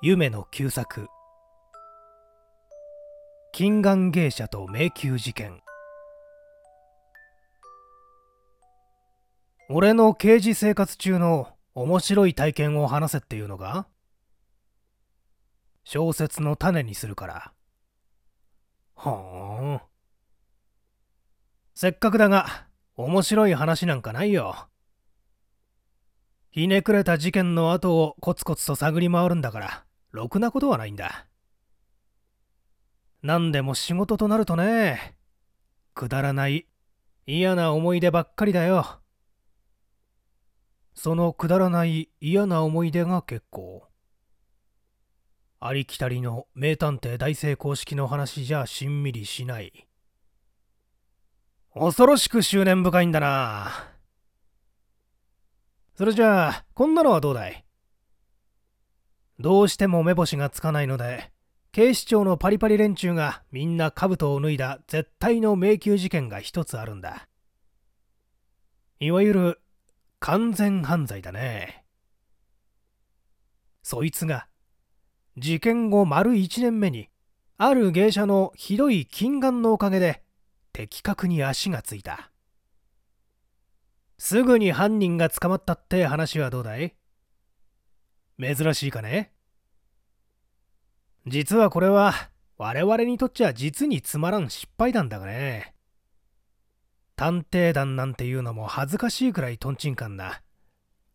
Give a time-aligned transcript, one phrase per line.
[0.00, 1.08] 夢の旧作。
[3.52, 5.60] 金眼芸者と迷宮事件。
[9.68, 13.88] 俺の刑事生活中の面白い体験を話せっていうのか
[15.82, 17.52] 小説の種にするから。
[18.94, 19.80] ほーん
[21.74, 24.68] せっかくだが面白い話なんかないよ。
[26.52, 29.87] ひねくれた事件の後をコツコツと探り回るんだから。
[30.10, 31.26] ろくなことはないんだ。
[33.22, 35.16] 何でも仕事となるとね
[35.94, 36.66] くだらない
[37.26, 39.00] 嫌な思い出ばっかりだよ。
[40.94, 43.88] そのくだらない嫌な思い出が結構
[45.60, 49.88] ありきたりの名探偵大成功式の話じゃしんみりしない。
[51.74, 53.70] 恐ろしく執念深いんだな。
[55.94, 57.64] それじゃあ、こんなのはどうだい？
[59.38, 61.30] どうしても目星がつかないので、
[61.70, 67.28] 警視庁のパリパリ連中がみんな兜を脱いだ絶対の迷宮事件が一つあるんだ。
[69.00, 69.60] いわゆる
[70.18, 71.84] 完全犯罪だね。
[73.84, 74.48] そいつが、
[75.36, 77.08] 事件後丸一年目に、
[77.58, 80.24] ある芸者のひどい禁眼のおかげで、
[80.72, 82.32] 的確に足がついた。
[84.18, 86.96] すぐに犯人が捕まったって話はどうだい？
[88.40, 89.32] 珍しいかね？
[91.28, 92.14] 実はこれは
[92.56, 95.74] 我々にとっちゃ実につまらん失敗談だがね。
[97.16, 100.40] 探偵団なんていうのも恥ずかしいくらいトンチンカンな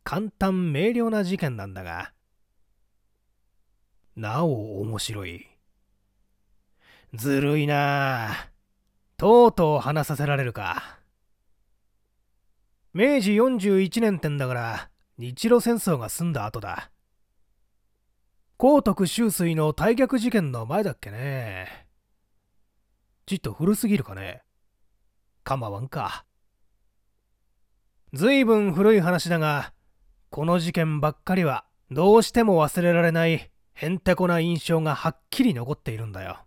[0.04, 2.14] 簡単明瞭な事件なんだが。
[4.16, 5.48] なお面白い。
[7.14, 8.50] ずるいな。
[9.18, 11.00] とうとう話させられるか。
[12.94, 16.93] 明治41年ってんだから日露戦争が済んだ後だ。
[18.66, 21.86] 高徳秋水の大逆事件の前だっけね。
[23.26, 24.42] ちっと古すぎるかね。
[25.44, 26.24] 構わんか。
[28.14, 29.74] ずいぶん古い話だが
[30.30, 36.38] この事件ばっかりはどうしても忘れられないへんてこな印象がはっきり残っているんだよ。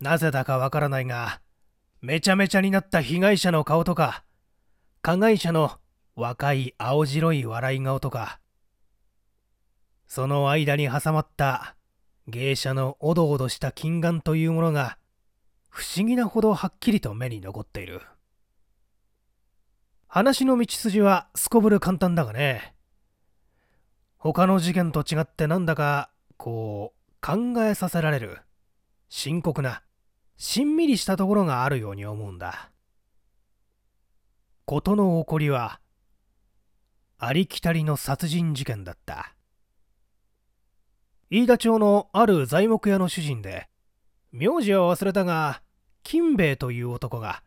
[0.00, 1.40] なぜだかわからないが
[2.00, 4.24] めちゃめちゃになった被害者の顔とか
[5.02, 5.78] 加害者の
[6.16, 8.40] 若い青白い笑い顔とか、
[10.06, 11.76] その間に挟まった
[12.28, 14.98] 芸者のおどおどした金眼というものが
[15.68, 18.00] 不思議なほどはっきりと目に残っている。
[20.08, 22.74] 話の道筋はすこぶる簡単だがね。
[24.16, 28.38] 他の事件と違ってなんだかこう考えさせられる
[29.08, 29.82] 深刻な
[30.36, 32.70] しんみりしたところがあるように思うんだ。
[34.64, 35.80] 事の起こりは
[37.18, 39.35] ありきたりの殺人事件だった
[41.28, 43.68] 飯田町のある材木屋の主人で
[44.30, 45.60] 名字は忘れたが
[46.04, 47.42] 金兵衛という男が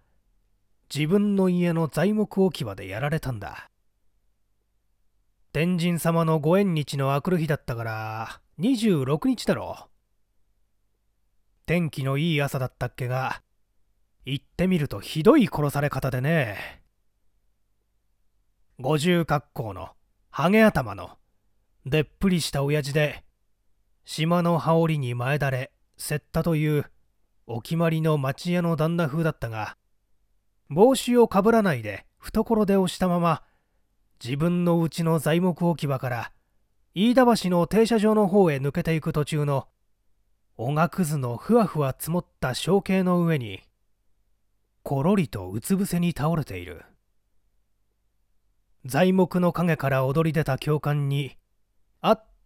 [0.94, 3.70] 自分の家の材木置き場でやられたんだ。
[5.54, 9.90] 天神様のご縁日のあくる日だったから26日だろう。
[11.66, 13.42] 天気のいい朝だったっけが
[14.26, 16.82] 行ってみるとひどい殺され方でね。
[18.80, 19.92] 五十格好の
[20.32, 21.12] ハゲ頭の
[21.86, 23.24] でっぷりした親父で
[24.12, 26.86] 島の羽織に前だれせったという
[27.46, 29.78] お決まりの町屋の旦那風だったが
[30.68, 33.44] 帽子をかぶらないで懐で押したまま
[34.22, 36.32] 自分のうちの材木置き場から
[36.96, 39.68] 飯田橋の停車場の方へ抜けていく途中の
[40.58, 43.62] おがくずのふわふわ積もった象形の上に
[44.82, 46.82] ころりとうつ伏せに倒れている。
[48.86, 51.38] 材木の影から踊り出た教官に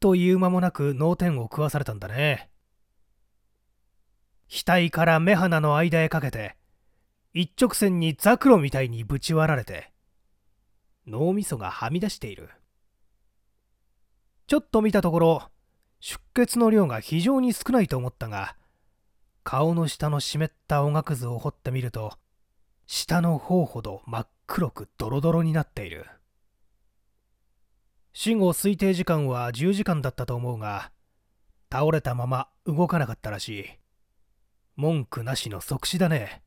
[0.04, 2.50] という間もなく脳天を食わされたんだね
[4.50, 6.58] 額から目鼻の間へかけて
[7.34, 9.94] 一直線にザクロみたいにぶち割られて
[11.08, 12.50] 脳みそがはみ出している
[14.48, 15.44] ちょっと見たところ
[16.02, 18.58] 出血の量が非常に少ないと思ったが
[19.46, 22.12] 顔の下の湿ったおがくずを掘ってみると
[22.88, 26.08] 下の方ほど真っ黒くドロドロになっている。
[28.14, 30.92] 死後推定時間は10時間だったと思うが、
[31.72, 33.66] 倒れたまま動かなかったらしい。
[34.76, 36.44] 文句なしの即死だね。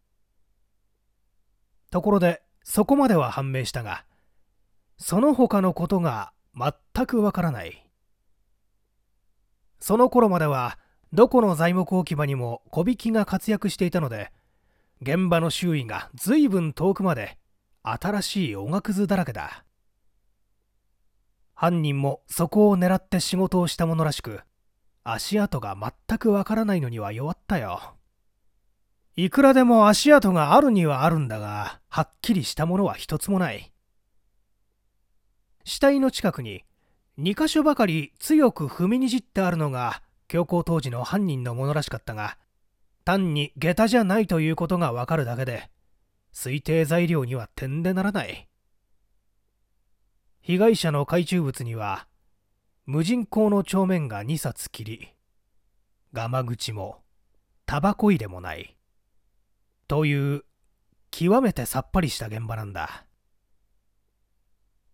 [1.91, 4.05] ところで、そこまでは判明したが、
[4.97, 7.85] その他のことが全くわからない。
[9.81, 10.79] その頃までは、
[11.13, 14.33] どこの材木置き場にも小引きが活躍していたので、
[15.03, 17.39] 現場の周囲が随分遠くまで
[17.83, 19.66] 新しいおがくずだらけだ。
[21.59, 24.41] 犯人もそこを狙って仕事をしたものらしく
[25.05, 25.75] 足跡が
[26.07, 27.95] 全くわからないのには弱ったよ。
[29.17, 33.73] いくらでも足跡があるにはあるんだがはっきりしたものは一つもない。
[35.65, 36.63] 死体の近くに
[37.19, 42.37] 2箇所ばかり強く踏みにじってあるのが強行当時の犯人のものらしかったが
[43.07, 45.71] 単に下駄じゃないということがわかるだけで
[46.35, 48.47] 推定材料には点でならない。
[50.47, 52.07] 被害者の懐中物には
[52.85, 55.09] 無人港の帳面が2冊切り
[56.13, 56.99] ガマ口も
[57.67, 58.77] タバコ入れもない
[59.89, 60.45] という
[61.11, 63.07] 極めてさっぱりした現場なんだ。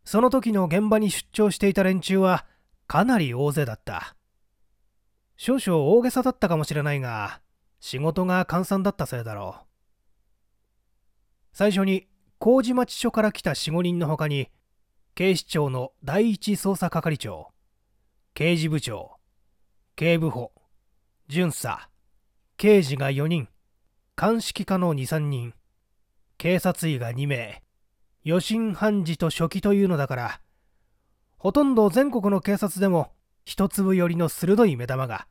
[0.05, 2.47] その時の現場に出張していた連中は
[2.87, 4.17] かなり大勢だった。
[5.37, 7.43] 少々大げさだったかもしれないが
[7.79, 9.67] 仕事が閑散だったせいだろう。
[11.53, 12.07] 最初に
[12.39, 14.49] 麹町署から来た45人の他に
[15.15, 17.51] 警視庁の第一捜査係長
[18.33, 19.17] 刑事部長
[19.95, 20.53] 警部補
[21.29, 21.91] 巡査
[22.57, 23.49] 刑事が4人
[24.17, 25.53] 鑑識課の23人
[26.39, 27.63] 警察医が2名
[28.25, 30.41] 余震判事と書記というのだから
[31.37, 33.13] ほとんど全国の警察でも
[33.45, 35.27] 一粒寄りの鋭い目玉が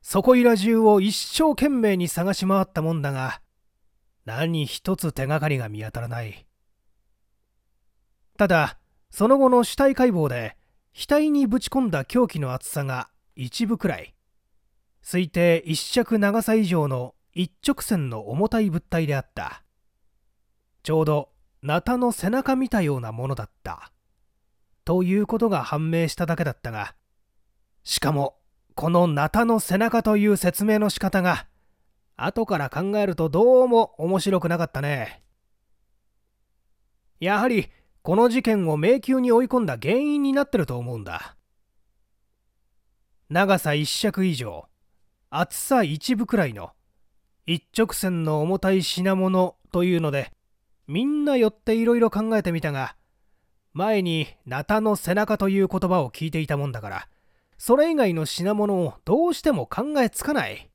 [0.00, 3.40] そこいら中を一生懸命に探し回ったもんだが
[4.24, 6.46] 何一つ手がかりが見当たらない。
[8.36, 8.78] ただ
[9.10, 10.56] その後の死体解剖で
[10.94, 14.14] 額にぶち込んだ凶器の厚さが一部くらい。
[15.02, 19.62] 推定一尺長さ以上の一直線の重たい物体であった。
[20.82, 21.30] ちょうど
[21.62, 23.92] ナタの背中見たようなものだった。
[24.84, 26.94] ということが判明しただけだったが
[27.84, 28.38] しかも
[28.74, 31.46] このナタの背中という説明の仕方が
[32.16, 35.22] 後から考えるとどうも面白くなかったね。
[37.20, 37.68] やはり
[38.02, 41.36] この事件を迷宮に追い込んだ原因になってると思うんだ。
[43.28, 44.66] 長さ一尺以上、
[45.30, 46.70] 厚さ一部くらいの
[47.46, 50.32] 一直線の重たい品物というので、
[50.86, 52.96] みんな寄っていろいろ考えてみたが、
[53.74, 57.08] 前にナタの背中という言葉を聞いていたもんだから、
[57.58, 60.70] それ以外の品物をどうしても考えつかない。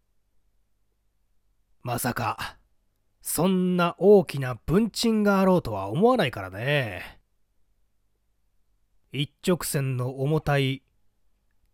[1.81, 2.58] まさか、
[3.24, 7.22] そんな大きな文鎮があろうとは思わないからね。
[9.14, 10.84] 一直線の重たい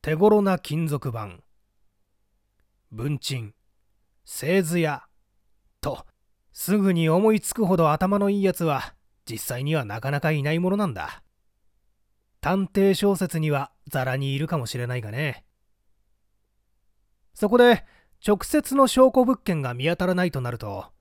[0.03, 1.39] 手頃な金属板。
[2.91, 3.55] 文鎮、
[4.25, 5.07] 製図屋、
[5.81, 6.05] と、
[6.53, 8.93] すぐに思いつくほど頭のいいやつは
[9.27, 11.23] 実際にはなかなかいないものなんだ。
[12.41, 15.43] 探偵小説にはザラにいるかもしれないがね。
[17.33, 17.85] そこで、
[18.25, 20.91] 直接の証拠物件が見当たらないとなると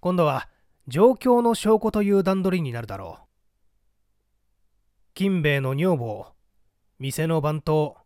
[0.00, 0.48] 今度は
[0.86, 3.28] 状況の証拠という段取りになるだろう。
[5.14, 6.26] 金兵衛の女房
[7.00, 7.96] 店の番頭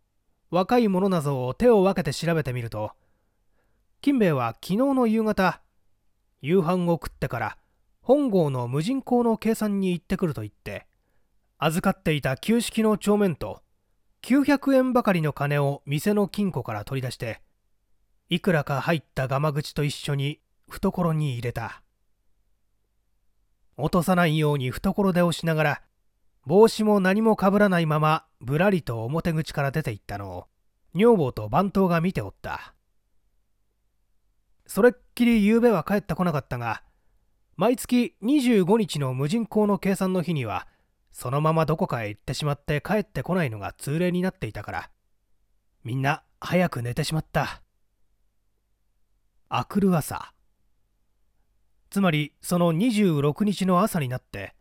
[0.50, 2.92] 若い者などを手を分けて調べてみると
[4.00, 5.60] 金兵衛は昨日の夕方
[6.40, 7.56] 夕飯を食ってから
[8.00, 10.86] 本郷の無人港の計算に行ってくると言って
[11.58, 13.60] 預かっていた旧式の帳面と
[14.22, 17.42] 900円ばかりの金を店の金庫から取り出して
[18.30, 21.82] いくらか入ったガマ口と一緒に懐に入れた。
[23.76, 25.82] 落とさないように懐で押しながら
[26.44, 30.46] 帽子も何もかぶらないままぶらりと表口から出て行ったのを
[30.94, 32.74] 女房と番頭が見ておった。
[34.66, 36.82] それっきり夕べは帰ってこなかったが
[37.56, 40.66] 毎月25日の無人港の計算の日には
[41.10, 44.90] そのままどこかへ行ってしまって帰ってこないのが通例になっていたから
[45.84, 47.62] みんな早く寝てしまった。
[49.50, 50.32] 明くる朝。
[51.92, 54.54] つまりその26日の朝になって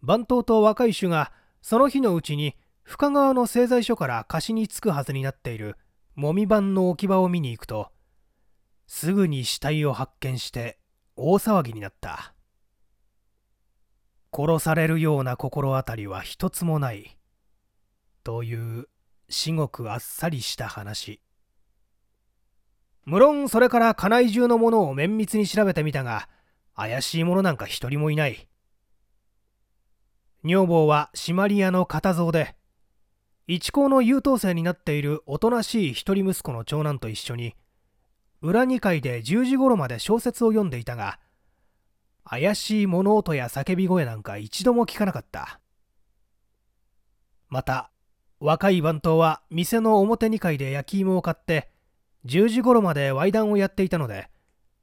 [0.00, 2.54] 番頭と若い衆がその日のうちに
[2.84, 5.76] 深川の製材所から貸しに着くはずになっている
[6.14, 7.88] もみ番の置き場を見に行くと
[8.86, 10.78] すぐに死体を発見して
[11.16, 12.32] 大騒ぎになった。
[14.32, 17.18] 殺されるような心当たりは一つもない。
[18.22, 18.86] という
[19.28, 21.20] 至極あっさりした話。
[23.04, 26.28] 無論それから家内中のものを綿密に調べてみたが
[26.74, 28.48] 怪しい者なんか一人もいない。
[30.44, 32.56] 女房は締まり屋の片蔵で
[33.46, 37.54] 一校の優等生になっているおとなしい一人息子の長男と一緒に
[38.40, 41.20] 裏2階で10時頃まで小説を読んでいたが
[42.24, 45.60] 怪しい物音や叫び声なんか一度も聞かなかった。
[47.48, 47.90] また
[48.40, 51.70] 若い番頭は店の表2階で焼き芋を買って
[52.26, 54.28] 10時頃までワイダンをやっていたので、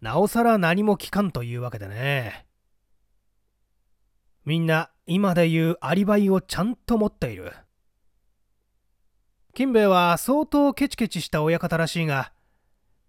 [0.01, 2.45] なおさら何も聞かんというわけでね。
[4.45, 7.53] みんな今で言うアリバイをちゃんと持っている。
[9.59, 12.31] 金兵衛は相当ケチケチした親方らしいが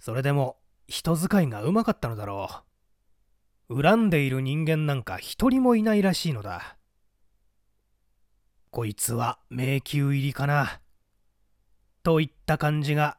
[0.00, 0.56] それでも
[0.88, 2.48] 人使いがうまかったのだろ
[3.68, 6.76] う恨んでいる人間なんか一人もいないらしいのだ
[8.70, 10.80] こいつは迷宮入りかな
[12.02, 13.18] といった感じが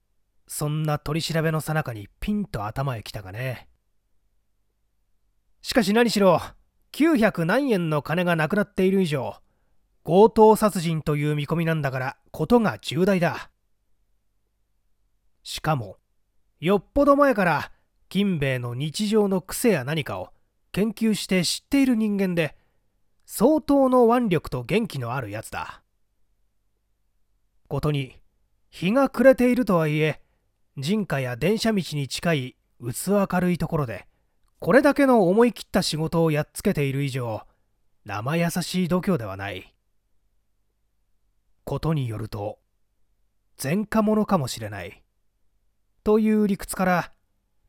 [0.54, 3.70] そんな取り調べのさなかにピンと頭へ来たがね。
[5.62, 6.42] しかし何しろ
[6.92, 9.36] 900何円の金がなくなっている以上
[10.04, 13.50] 強盗殺人という見込みなんだからことが重大だ。
[15.42, 15.96] しかも
[16.60, 17.72] よっぽど前から
[18.10, 20.32] 金兵衛の日常の癖や何かを
[20.74, 22.58] 研究して知っている人間で
[23.26, 25.82] 相当の腕力と元気のあるやつだ。
[27.70, 28.18] ことに
[28.70, 30.20] 日が暮れているとはいえ
[30.78, 34.08] 人家や電車道に近い薄明るいところで
[34.60, 37.42] これだけの思い切った仕事をやっつけている以上
[38.06, 39.76] 生優しい度胸ではない。
[41.64, 42.60] ことによると
[43.62, 45.04] 前科者かもしれない。
[46.04, 47.12] という理屈から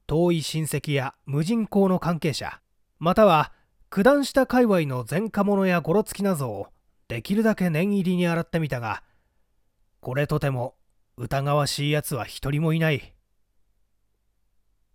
[0.06, 2.60] 遠い親戚や無人島の関係者
[2.98, 3.52] または
[3.90, 6.66] 九段下界隈の前科者やゴロつきなどを
[7.08, 9.02] できるだけ念入りに洗ってみたが
[10.00, 10.76] これとても
[11.16, 13.14] 疑わしいやつは一人もいない。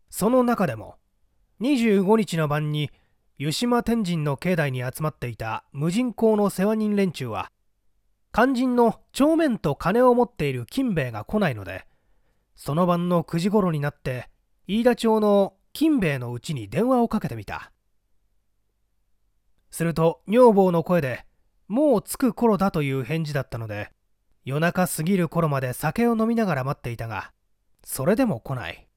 [0.09, 0.95] その中でも
[1.61, 2.89] 25日の晩に
[3.37, 7.51] 湯島天神の境内に集まっていた無人島の世話人連中は
[8.33, 11.85] 肝心の帳面と金を持っている金兵衛が来ないので
[12.55, 14.29] その晩の9時頃になって
[14.67, 17.71] 飯田町の金兵衛のうちに電話をかけてみた。
[19.69, 21.25] すると女房の声で
[21.67, 23.91] もう着く頃だという返事だったので
[24.47, 27.33] 夜中過ぎる頃まで酒を飲みながら待っていたが
[27.83, 28.87] それでも来ない。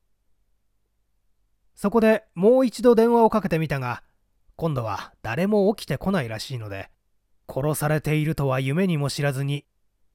[1.75, 4.04] そこでもう一度電話をかけてみたが
[4.54, 6.88] 今度は誰も起きてこないらしいので
[7.52, 9.64] 殺されているとは夢にも知らずに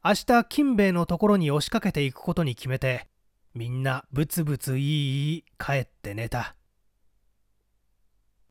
[0.05, 3.09] 明日金兵衛のところに押しかけていくことに決めて
[3.53, 6.55] みんなブツブツいい帰って寝た。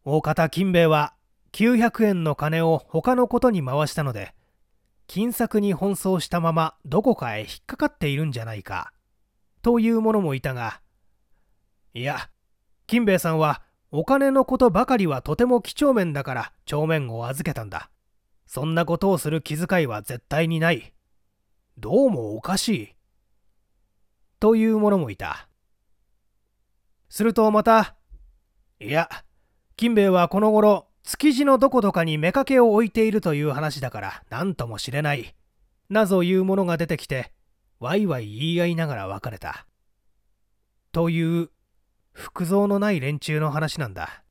[0.04, 1.14] 大方金兵衛は
[1.52, 4.34] 900円の金を他のことに回したので
[5.06, 8.92] 金策に奔走したままどこかへ引っかかっているんじゃないか
[9.62, 10.80] という者もいたが
[11.92, 12.30] いや
[12.86, 17.90] 金兵衛さんはお金のことばかりはとても几帳面だから帳面を預けたんだ
[18.46, 20.94] そんなことをする気遣いは絶対にない。
[21.76, 22.94] どうもおかしい。
[24.38, 25.48] という者もいた。
[27.08, 27.96] するとまた、
[28.80, 29.08] いや、
[29.76, 35.34] 金兵衛はこの頃、築地のどこどかに妾を置いているという話だから何とも知れない。
[35.90, 37.32] なぞいうものが出てきて、
[37.78, 39.66] ワイワイ言い合いながら別れた。
[40.92, 41.50] という、
[42.12, 44.24] 服装のない連中の話なんだ。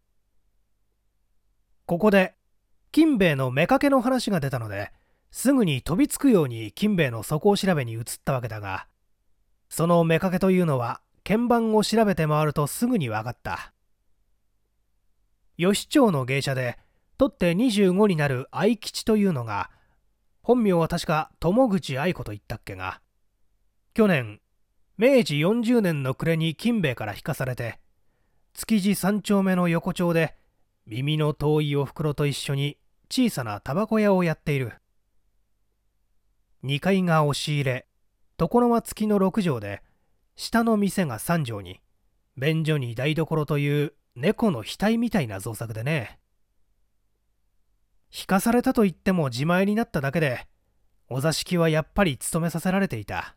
[1.86, 2.34] ここで
[2.94, 4.92] 金兵衛の妾の話が出たので
[5.32, 8.88] すぐに飛びつくように金兵衛の底を調べに移ったわけだが
[9.70, 13.73] その妾というのは鍵盤を調べて回るとすぐに分かった
[15.58, 16.78] 吉町の芸者で
[17.18, 19.70] 取って25になる愛吉というのが
[20.42, 23.02] 本名は確か友口愛子と言ったっけが
[23.94, 24.40] 去年
[24.98, 27.80] 明治40年の暮れに金兵衛から引かされて
[28.54, 30.36] 築地三丁目の横丁で
[30.86, 32.78] 耳の遠いおふくろと一緒に
[33.10, 34.74] 小さなタバコ屋をやっている。
[36.64, 37.88] 2階が押し入れ
[38.40, 39.82] 床の間付きの6畳で
[40.36, 41.80] 下の店が3畳に
[42.38, 46.20] 便所に台所という猫の額みたいな造作でね。
[48.12, 50.48] 引かされたと言っても自前になっただけで
[51.10, 53.36] お座敷はやっぱり勤めさせられていた。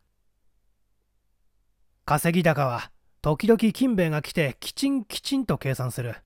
[2.04, 2.90] 稼ぎ高は
[3.23, 6.16] 時々金兵衛が来てきちんきちんと計算する。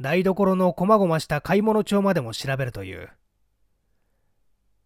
[0.00, 3.10] 台所のこまごました買い物帳までも調べるという。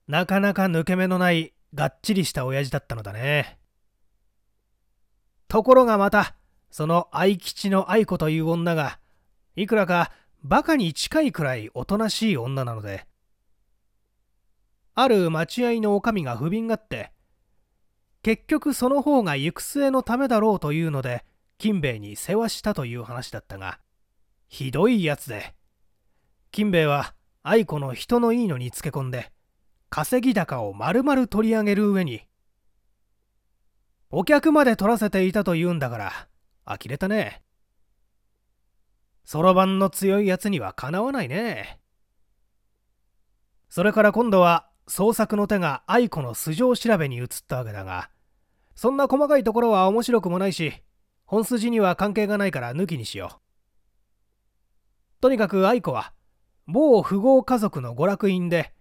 [0.07, 3.59] なかなか抜け目のないがっちりした親父だったのだね。
[5.49, 6.37] ところがまた
[6.71, 8.99] その愛吉の愛子という女が
[9.57, 10.13] いくらか
[10.43, 13.07] バカに近いくらいおとなしい女なので
[14.95, 17.13] ある待合の女将が不憫がって
[18.23, 21.25] 結局その方が行く末のためだろうというので
[21.59, 23.81] 金兵衛に世話したという話だったが
[24.49, 25.55] ひどいやつで
[26.51, 29.31] 金兵衛は愛子の人のいいのにつけ込んで
[29.89, 32.23] 稼ぎ高を丸々取り上げる上に
[34.11, 36.29] お客まで取らせていたと言うんだから
[36.79, 37.43] 呆れたね。
[39.25, 41.79] そろばんの強いやつにはかなわないね。
[43.69, 48.11] それから今度は捜索の手が愛子の素性調べに移ったわけだが
[48.75, 50.73] そんな細かいところは面白くもないし
[51.25, 53.41] 本筋には関係がないから抜きにしよう。
[55.21, 56.13] とにかく愛子は
[56.67, 58.73] 某富豪家族の娯楽院で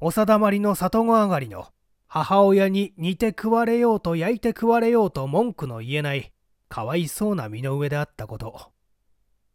[0.00, 1.68] お定まりの里子上がりの
[2.06, 6.32] 母親に煮て食われようと焼いて食われようと文句の言えない
[6.70, 8.70] かわいそうな身の上であったこと。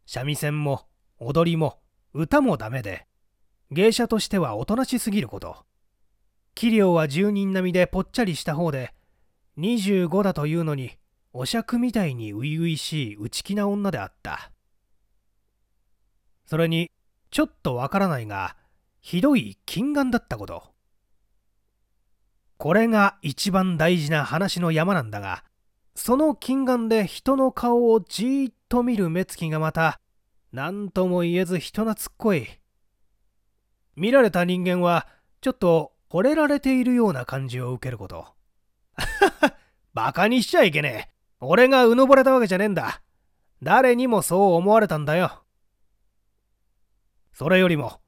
[0.04, 0.86] 三味線も
[1.18, 1.80] 踊りも
[2.12, 3.06] 歌もダメで
[3.70, 5.64] 芸者としてはおとなしすぎること。
[6.54, 8.94] 器量は住人並みでぽっちゃりした方で
[9.58, 10.92] 25だというのに
[11.32, 14.52] お酌みたいに初々しい内気な女であった。
[16.44, 16.90] それに
[17.30, 18.56] ちょっとわからないが
[19.00, 20.74] ひどい禁眼だったこと。
[22.58, 25.44] これが一番大事な話の山なんだが
[25.96, 29.98] その禁眼で人の顔をじーっと見る目つきがまた
[30.52, 32.46] 何とも言えず人懐っこい。
[33.96, 35.08] 見られた人間は
[35.40, 38.26] ちょっと惚れられているような感じを受けること。
[39.94, 41.14] バカにしちゃいけねえ。
[41.40, 43.00] 俺がうぬぼれたわけじゃねえんだ。
[43.62, 45.44] 誰にもそう思われたんだよ。
[47.32, 48.00] それよりも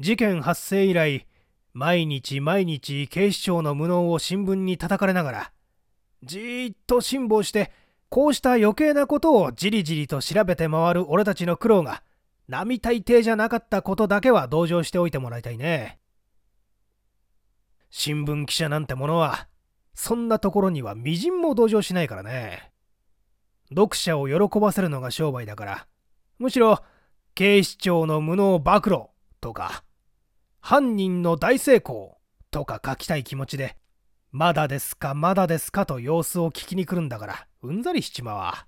[0.00, 1.26] 事件発生以来
[1.72, 5.52] 毎日毎日警視庁の無能を新聞に叩かれながら
[6.22, 7.70] じーっと辛抱して
[8.08, 12.02] こうした余計なことをじりじりと調べて回る俺たちの苦労が
[12.48, 15.98] 並大抵じゃなかったことだけは同情しておいてもらいたいね。
[17.90, 19.48] 新聞記者なんてものは
[19.94, 22.72] そんなところにはみじんも同情しないからね。
[23.70, 25.86] 読者を喜ばせるのが商売だから
[26.38, 26.80] むしろ
[27.36, 28.96] 警視庁の無能暴露
[29.42, 29.84] とか、
[30.60, 32.16] 犯人の大成功
[32.50, 33.76] とか書きたい気持ちで、
[34.32, 38.66] まだですかまだですかと様子を聞きに来るんだから、うんざりしちまわ。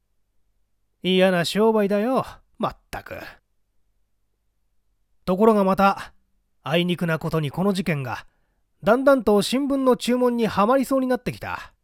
[1.03, 2.25] 嫌な商売だよ、
[2.59, 3.19] まったく。
[5.25, 6.13] ところがまた、
[6.63, 8.27] あいにくなことにこの事件が、
[8.83, 11.75] だんだんと新聞の注文にはまりそうになってきた。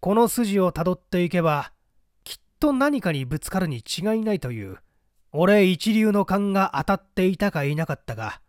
[0.00, 1.72] この筋をたどっていけば、
[2.24, 4.78] きっと何かにぶつかるに違いないという
[5.30, 8.40] 俺一流の勘が当たっていたかいなかったが、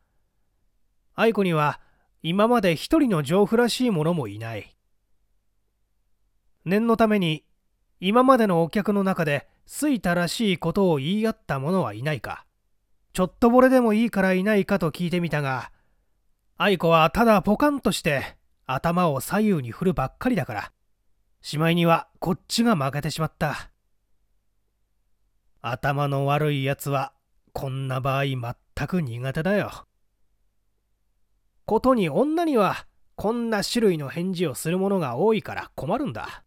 [1.13, 1.81] 愛子には
[2.21, 4.75] 今まで一人の情婦らしい者もいない。
[6.65, 7.45] 念のために
[7.99, 12.45] 今までのお客の中で好いたらしいことを言い合った者はいないか、
[13.13, 15.71] ちょっとぼれでもいいからいないかと聞いてみたが、
[16.57, 20.71] 愛子はただポカンとして頭を左右に振るばっかりだから、
[21.41, 23.71] しまいにはこっちが負けてしまった。
[25.61, 27.13] 頭の悪いやつは
[27.53, 28.55] こんな場合全
[28.87, 29.88] く苦手だよ。
[31.69, 36.43] ことに女にはこんな種類の返事をする者が多いから困るんだ。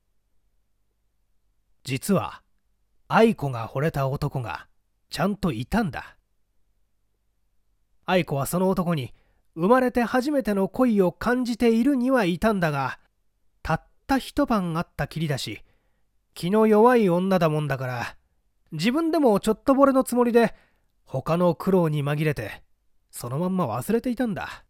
[1.85, 2.43] 実は
[3.07, 4.67] 愛子が惚れた男が
[5.11, 6.17] ちゃんといたんだ。
[8.05, 9.15] 愛子はその男に
[9.55, 12.99] 生まれて初めての恋を感じているにはいたんだが
[13.63, 15.63] たった一晩あったきりだし
[16.35, 18.17] 気の弱い女だもんだから
[18.73, 20.53] 自分でもちょっと惚れのつもりで
[21.05, 22.65] 他の苦労に紛れて
[23.13, 24.65] そのまんま忘れていたんだ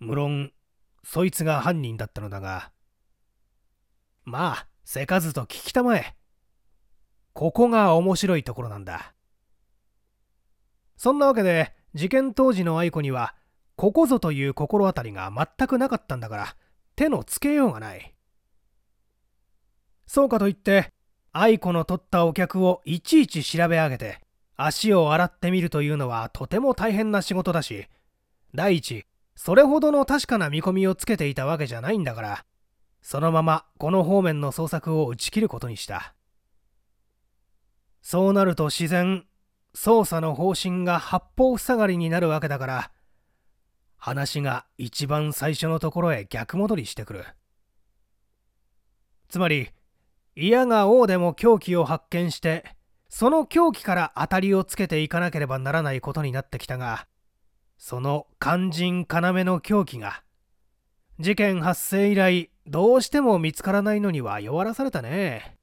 [0.00, 0.52] 無論
[1.04, 2.72] そいつが犯人だったのだが
[4.24, 6.14] まあせかずと聞きたまえ。
[7.32, 9.14] ここが面白いところなんだ。
[10.96, 13.34] そんなわけで事件当時の愛子には
[13.76, 16.56] ここぞという心当たりが全くなかったんだから
[16.96, 18.14] 手のつけようがない。
[20.06, 20.92] そうかといって
[21.32, 24.20] 愛子の取ったお客をいちいち調べ上げて
[24.56, 27.86] 足を洗ってみるというのはとても大変な仕事だし
[28.54, 29.06] 第一
[29.40, 32.44] それほどの確かな見込みをつけていたわけじゃないんだから
[33.00, 36.16] そのままこの方面の捜索を打ち切ることにした。
[38.02, 39.26] そうなると自然
[39.76, 42.90] 捜査の方針が八方塞がりになるわけだから
[43.96, 47.24] 話が一番最初のところへ逆戻りしてくる。
[49.28, 49.68] つまり
[50.34, 52.64] 嫌が王でも凶器を発見して
[53.08, 57.06] その凶器から当たりをつけていかなければならないことになってきたが
[57.78, 60.22] その肝心要の凶器が
[61.18, 65.56] 事件発生以来どうしても見つからないのには弱らされたね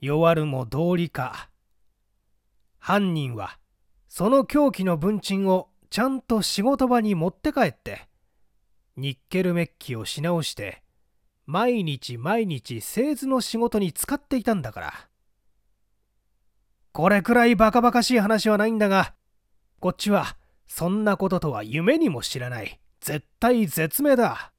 [0.00, 1.48] 弱るも道理か
[2.78, 3.58] 犯人は
[4.08, 8.08] その凶器の文鎮をちゃんと仕事場に持って帰って
[8.96, 10.84] ニッケルメッキをし直して
[11.46, 14.94] 毎日毎日製図の仕事に使っていたんだから。
[16.92, 19.14] これくらいバカバカしい話はないんだが、
[19.80, 22.80] こっちはそんなこととは夢にも知らない。
[23.00, 24.52] 絶対絶命だ。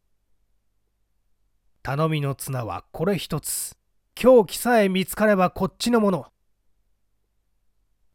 [1.82, 3.76] 頼みの綱はこれ一つ。
[4.14, 6.28] 狂気さえ見つかればこっちのもの。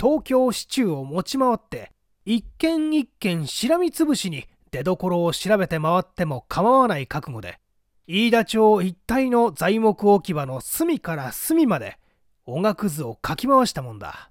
[0.00, 1.92] 東京市中を持ち回って
[2.24, 7.58] 一軒一軒しらみつぶしに出どころを調べて回っても構わない覚悟で
[8.06, 11.98] 飯田町一帯の材木置き場の隅から隅まで
[12.46, 14.29] おがくずをかき回したもんだ。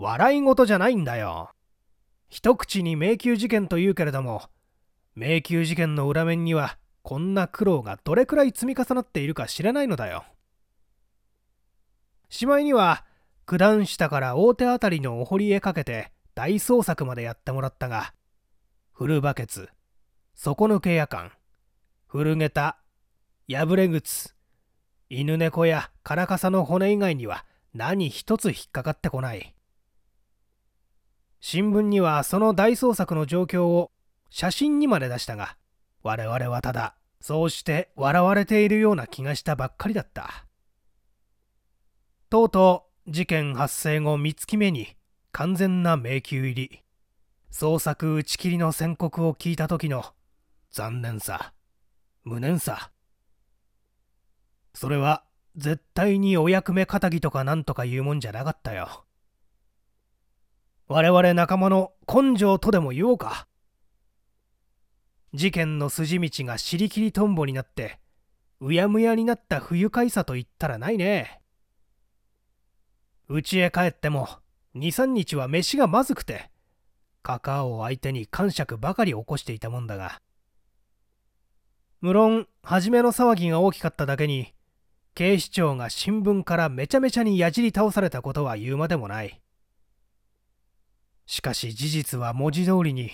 [0.00, 1.50] 笑い事じゃないんだよ。
[2.30, 4.42] 一口に迷宮事件と言うけれども
[5.16, 10.22] 迷宮事件の裏面にはこんな苦労がどれくらい積み重なっているか知らないのだよ
[12.28, 13.04] しまいには
[13.46, 18.14] 九段下から大手あたりのお堀へかけて大捜索までやってもらったが
[18.92, 19.68] 古バケツ
[20.36, 21.32] 底抜け夜間
[22.06, 22.78] 古げた
[23.48, 24.36] 破れ靴
[25.08, 29.52] 犬猫やカラカサの骨以外には何一つ引っかかってこない
[31.40, 33.90] 新聞にはその大捜索の状況を
[34.28, 35.56] 写真にまで出したが
[36.02, 40.46] 我々はただそうして笑われているような気がしたばっかりだった。
[42.30, 44.96] とうとう事件発生後三月目に
[45.32, 46.82] 完全な迷宮入り
[47.52, 50.04] 捜索打ち切りの宣告を聞いた時の
[50.70, 51.52] 残念さ
[52.24, 52.90] 無念さ。
[54.74, 55.24] それは
[55.56, 59.04] 絶対にお役目かたぎとかなんとか言うもんじゃなかったよ。
[60.92, 63.46] 我々仲間の根性とでも言おうか。
[65.32, 68.00] 事件の筋道が尻切りとんぼになって
[68.58, 71.42] うやむやになった不愉快さと言ったらないね。
[73.28, 74.28] 家へ帰っても
[74.74, 76.50] 23日は飯がまずくて
[77.22, 80.20] カカオを相手に感触ばかり起こしていたもんだが。
[82.00, 84.54] 無論初めの騒ぎが大きかっただけに
[85.14, 89.40] 警視庁が新聞からめちゃめちゃにやじり倒されたことは言うまでもない。
[91.30, 93.12] しかし事実は文字通りに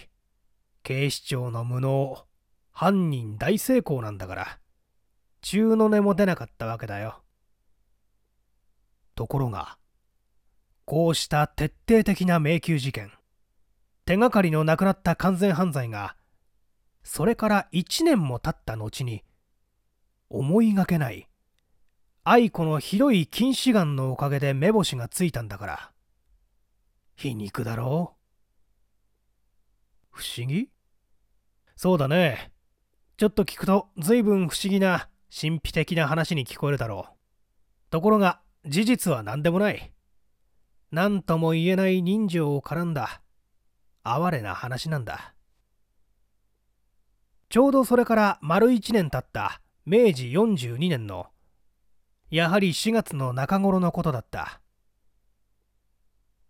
[0.82, 2.24] 警視庁の無能
[2.70, 4.58] 犯人大成功なんだから
[5.42, 7.20] 中の根も出なかったわけだよ。
[9.16, 9.76] ところが
[10.86, 13.12] こうした徹底的な迷宮事件
[14.06, 16.16] 手がかりのなくなった完全犯罪が
[17.02, 19.24] それから1年も経った後に
[20.30, 21.28] 思いがけない
[22.24, 25.90] 愛子の広い近視眼のおかげで目星がついたんだから。
[27.16, 28.14] 皮肉だろ
[30.12, 30.16] う？
[30.18, 30.68] 不思議？
[31.74, 32.52] そうだね。
[33.16, 37.16] ちょっと聞くと随分不思議な神秘的な話に聞こえるだろう。
[37.90, 39.92] ところが事実は何でもない。
[40.90, 43.22] 何とも言えない人情を絡んだ
[44.04, 45.34] 哀れな話なんだ。
[47.48, 51.28] ちょうどそれから丸1年経った明治42年の
[52.28, 54.60] やはり4月の中頃のことだった。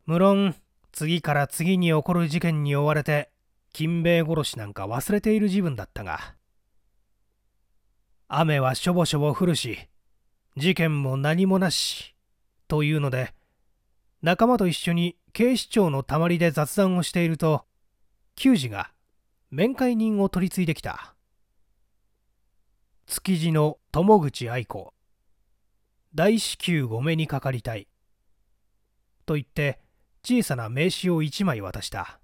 [0.07, 0.55] 無論
[0.93, 3.31] 次から次に起こる事件に追われて
[3.73, 6.37] 金兵衛殺しなんか忘れている自分だったが
[8.29, 9.79] 雨はしょぼしょぼ降るし
[10.57, 12.15] 事件も何もなし
[12.69, 13.35] というので
[14.23, 17.65] 仲間と一緒に警視庁のたまりで雑談をしていると
[18.37, 18.91] 球児が
[19.51, 21.15] 面会人を取り継いできた。
[23.07, 24.93] 築地の友口愛子
[26.15, 27.87] 大至急ご目にかかりたい。
[29.25, 29.81] と言って
[30.29, 32.19] 小さな名刺を一枚渡した。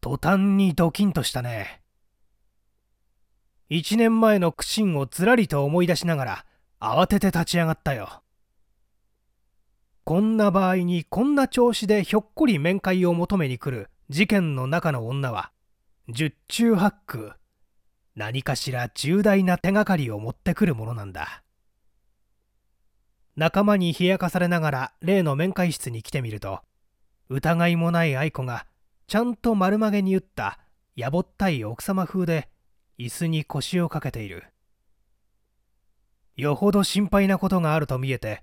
[0.00, 1.82] 途端にドキンとしたね。
[3.68, 6.46] 一年前の苦心をずらりと思い出しながら
[6.80, 8.22] 慌てて立ち上がったよ。
[10.04, 15.52] こんな場合にこんな調子でひょっこり面会を求めに来る事件の中の女は
[16.08, 17.32] 十中八九
[18.14, 21.42] 何かしら重大な手がかりを持ってくるものなんだ。
[23.36, 26.60] 仲間に冷やかされながら例の面会室に来てみると
[27.28, 28.66] 疑いもない愛子が
[29.06, 30.58] ちゃんと丸曲げに打った
[30.94, 32.48] やぼったい奥様風で
[32.98, 34.44] 椅子に腰をかけている。
[36.36, 38.42] よほど心配なことがあると見えて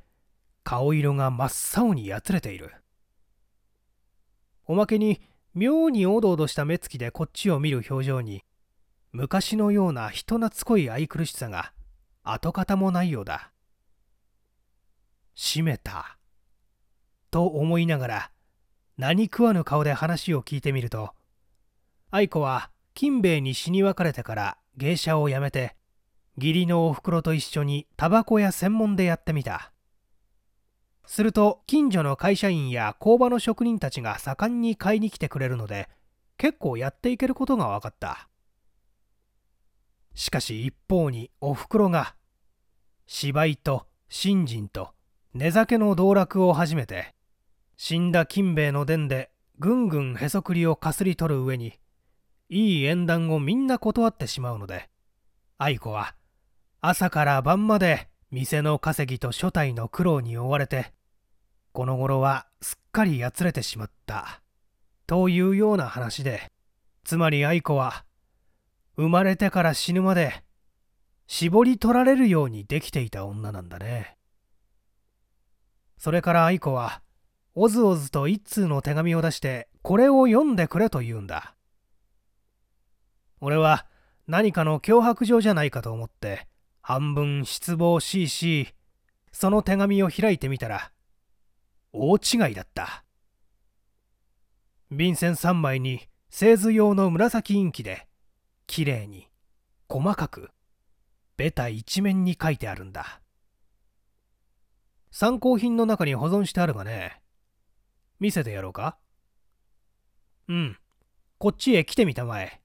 [0.64, 2.72] 顔色が真っ青にやつれている。
[4.66, 5.22] おまけに
[5.56, 8.44] 妙におどおどした目つきでこっちを見る表情に
[9.12, 11.74] 昔のような人懐っこい愛くるしさが
[12.24, 13.53] 跡形もないようだ。
[15.36, 16.18] 閉めた。
[17.32, 18.32] と思いながら
[18.98, 21.14] 何食わぬ顔で話を聞いてみると
[22.12, 25.76] 愛子は金兵衛に死に別れてから芸者を辞めて
[26.38, 29.72] 義理のおふくろと一緒にタバコ屋専門でやってみた。
[31.06, 35.90] すると近所の会社員や工場の職人たちが盛んに買いに来てくれるので
[36.38, 38.30] 結構やっていけることが分かった。
[40.14, 42.16] しかし一方におふくろが
[43.08, 44.92] 芝居と信心と
[45.36, 47.16] 寝酒の道楽を始めて
[47.76, 51.74] 死んだ金兵衛の伝でぐんぐんへそくりをかすり取る上に
[52.50, 54.90] いい縁談をみんな断ってしまうので
[55.58, 56.14] 愛子は
[56.82, 60.94] 朝から晩まで店の稼ぎと所帯の苦労に追われて
[61.72, 64.44] この頃はすっかりやつれてしまった
[65.08, 66.52] というような話で
[67.04, 68.06] つまり愛子は
[68.98, 70.44] 生まれてから死ぬまで
[71.26, 74.18] 絞り取られるようにできていた女なんだね。
[75.98, 77.02] それから愛子は
[77.56, 81.56] おずおずと一通の手紙を出してこれを読んでくれと言うんだ。
[83.42, 83.86] 俺は
[84.28, 86.48] 何かの脅迫状じゃないかと思って
[86.82, 88.74] 半分失望しいし、
[89.32, 90.92] その手紙を開いてみたら
[91.92, 93.04] 大違いだった。
[94.92, 98.08] 便箋3枚に製図用の紫インキで
[98.68, 99.28] きれいに
[99.90, 100.52] 細かく
[101.36, 103.23] ベタ一面に書いてあるんだ
[105.16, 107.22] 参考品の中に保存してあるがね。
[108.20, 108.98] 見せてやろうか。
[110.48, 110.78] うん。
[111.38, 112.62] こっちへ来てみたまえ。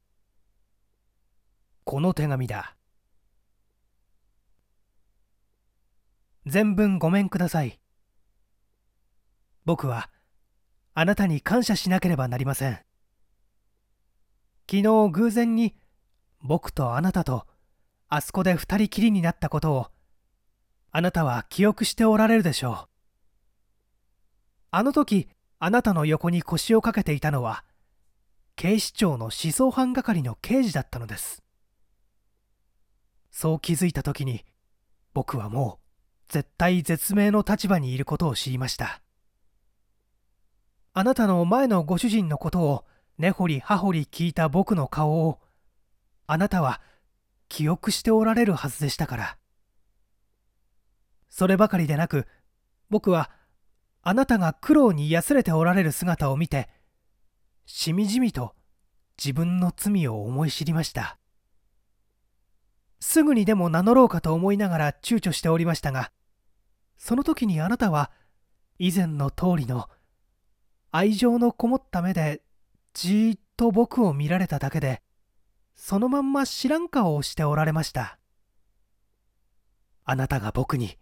[1.84, 2.74] この手紙だ。
[6.46, 7.78] 全文ごめんください。
[9.66, 10.08] 僕は
[10.94, 12.80] あなたに感謝しなければなりません。
[14.70, 15.76] 昨日偶然に
[16.40, 17.46] 僕とあなたと
[18.08, 19.88] あそこで二人きりになったことを
[20.90, 22.88] あなたは記憶しておられるでしょう。
[24.70, 27.64] あの時あなたの横に腰をかけていたのは
[28.56, 31.42] 警視庁の思想犯係の刑事だったのです。
[33.30, 34.44] そう気づいた時に
[35.14, 39.00] 僕はもう絶対絶命の立場にいることを知りました。
[40.92, 42.84] あなたの前のご主人のことを
[43.18, 45.38] 根掘り葉掘り聞いた僕の顔を
[46.26, 46.80] あなたは
[47.48, 49.38] 記憶しておられるはずでしたから。
[51.28, 52.26] そればかりでなく
[52.90, 53.30] 僕は
[54.02, 56.68] あなたが苦労にやすれておられる姿を見て
[57.66, 58.54] しみじみと
[59.22, 61.18] 自分の罪を思い知りました。
[63.00, 66.10] すぐにでも名乗ろうかと思いながら躊躇しておりましたが
[66.96, 68.10] その時にあなたは
[68.78, 69.88] 以前の通りの
[70.90, 72.42] 愛情のこもった目で
[72.94, 75.02] じーっと僕を見られただけで
[75.76, 78.18] そのまんま知らん顔をしておられました。
[80.04, 80.96] あなたが僕に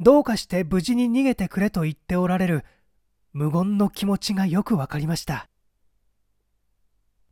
[0.00, 2.64] どうかして無事に逃げてくれと言っておられる
[3.32, 5.48] 無言の気持ちがよくわかりました。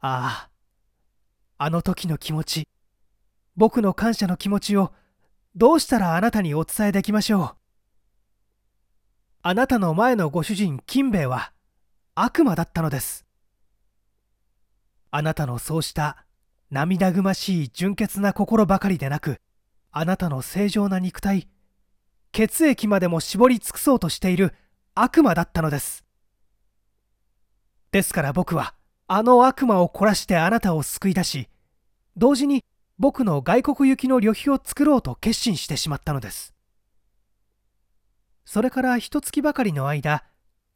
[0.00, 0.50] ああ
[1.58, 2.68] あの時の気持ち
[3.56, 4.92] 僕の感謝の気持ちを
[5.54, 7.56] どうしたらあなたにお伝えできましょう。
[9.42, 11.52] あなたの前のご主人金兵衛は
[12.14, 13.24] 悪魔だったのです。
[15.10, 16.26] あなたのそうした
[16.70, 19.40] 涙ぐましい純潔な心ばかりでなく
[19.92, 21.48] あなたの正常な肉体
[22.36, 24.52] 血液までも絞り尽くそうとしている
[24.94, 26.04] 悪魔だったのです。
[27.92, 28.74] ですから僕は
[29.06, 31.48] あの悪魔を凝らしてあなたを救い出し
[32.14, 32.62] 同時に
[32.98, 36.52] 僕の外国行きの旅費を作ろうと決心してしまったのです。
[38.44, 40.22] それから一月ばかりの間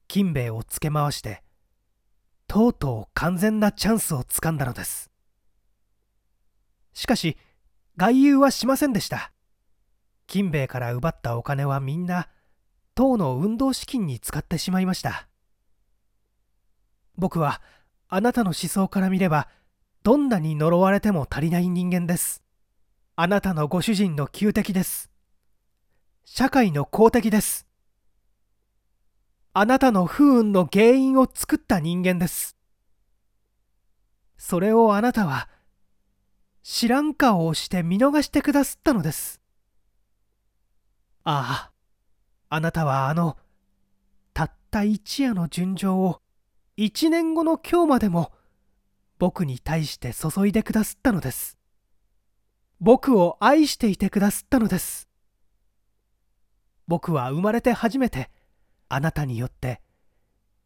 [0.09, 1.42] 金兵衛をつけ回して
[2.46, 5.11] とうとう完全なチャンスをつかんだのです。
[6.94, 7.37] しかし
[7.99, 9.31] 外遊はしませんでした。
[10.31, 12.29] 金兵衛から奪ったお金はみんな
[12.95, 15.27] 党の運動資金に使ってしまいました。
[17.16, 17.61] 僕は
[18.09, 19.49] あなたの思想から見れば
[20.05, 22.45] どんなに呪われても足りない人間です。
[23.16, 25.11] あなたのご主人の旧敵です。
[26.25, 27.66] 社会の公敵です。
[29.53, 32.57] あなたの不運の原因を作った人間です。
[34.38, 35.49] それをあなたは
[36.62, 39.39] 知らん顔をして見逃してくださったのです。
[41.33, 43.37] ああ、あなたはあの、
[44.35, 46.21] たった一夜の純情を
[46.77, 48.33] 一年後の今日までも
[49.21, 51.57] 僕に対して注いでくださったのです。
[52.81, 55.09] 僕を愛していてくださったのです。
[56.88, 58.29] 僕は生まれて初めて
[58.88, 59.81] あなたによって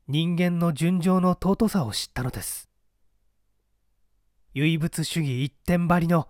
[0.08, 2.70] 人間の純情の尊さを知ったのです。
[4.54, 6.26] 唯物主義一点張りの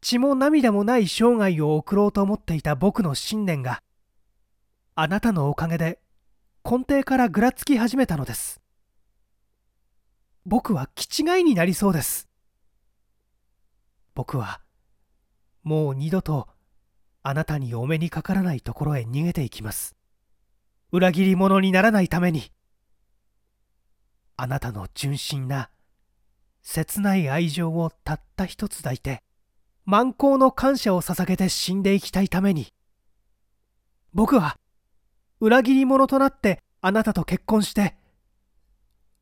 [0.00, 3.82] 血も涙もない生涯を送ろうと思っていた僕の信念が
[4.94, 6.00] あなたのおかげで
[6.64, 8.60] 根底からぐらつき始めたのです。
[10.44, 12.28] 僕は気違いになりそうです。
[14.14, 14.60] 僕は
[15.62, 16.48] もう二度と
[17.22, 19.96] あなたにお目にかからないところへ逃げていきます。
[20.90, 22.50] 裏切り者にならないために。
[24.36, 25.70] あなたの純真な
[26.62, 29.22] 切ない愛情をたった一つ抱いて
[29.90, 32.74] 満行の感謝を捧げて死んでいきたいために。
[34.12, 34.58] 僕は
[35.40, 37.96] 裏切り者となってあなたと結婚して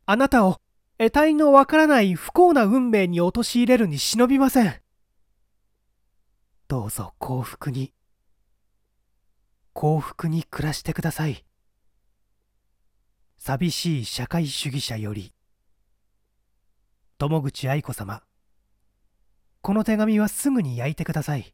[0.07, 0.57] あなたを
[0.99, 4.75] 得体のわからない不幸な運命に陥れるに忍びません。
[6.67, 7.93] どうぞ幸福に
[9.73, 11.45] 幸福に暮らしてください。
[13.39, 15.33] 寂しい社会主義者より
[17.19, 18.26] 友口愛子様。
[19.67, 21.53] この手紙はすぐに焼いてください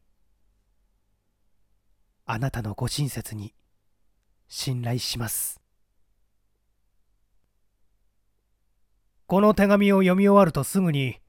[2.27, 3.55] あなたのご親切に
[4.47, 5.59] 信頼します
[9.25, 11.21] この手紙を読み終わるとすぐに、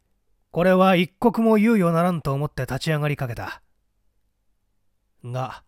[0.51, 3.62] これは一刻も猶予ならんと思って立ち上がりかけた。
[5.25, 5.64] が、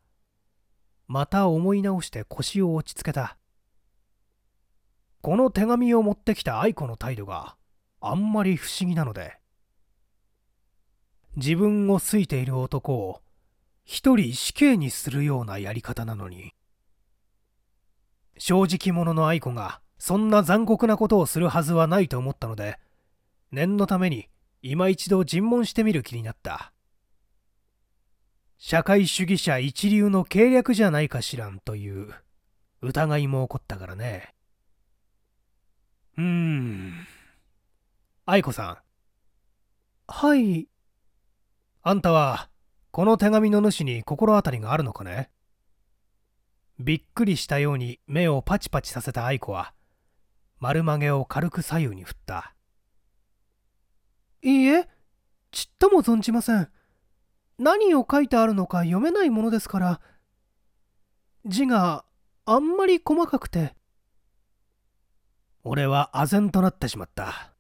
[1.07, 3.39] また思い直して腰を落ち着けた。
[5.23, 7.57] この手紙を持ってきた愛子の態度が
[8.03, 9.39] あんまり不思議なので、
[11.37, 13.21] 自分を好いている男を
[13.85, 16.53] 一人死刑にするようなやり方なのに、
[18.39, 22.79] 正直者の愛子がそんな残酷なことをするはずはないと思ったので、
[23.53, 24.29] 念のために
[24.63, 26.73] 今一度尋問してみる気になった。
[28.59, 32.15] 社会主義者一流の計略じゃないかしらんという
[32.81, 34.35] 疑いも起こったからね。
[36.17, 37.07] うーん。
[38.25, 38.79] 愛子さん。
[40.09, 40.69] はい。
[41.89, 42.49] あんたは、
[42.91, 45.31] この手紙の主に心当たりがあるのかね？
[46.81, 49.73] びっくりしたように目をパチパチさせた愛子は、
[50.59, 52.57] 丸曲げを軽く左右に振った。
[54.43, 54.89] いいえ、
[55.53, 56.69] ちっとも存じません。
[57.57, 60.01] 何を書いてあるのか読めないものですから、
[61.45, 62.05] 字が
[62.47, 63.77] あんまり細かくて。
[65.63, 67.53] 俺は唖然となってしまった。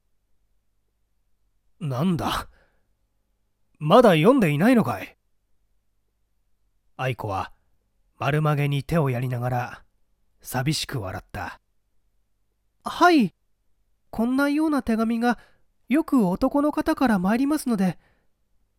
[1.79, 2.49] なんだ？
[3.79, 5.17] まだ読んでいないのかい？
[6.97, 7.53] 愛子は
[8.19, 9.83] 丸曲げに手をやりながら
[10.41, 11.61] 寂しく笑った。
[12.85, 13.35] はい。
[14.11, 15.39] こんなような手紙が
[15.91, 17.99] よく男の方から参りますので、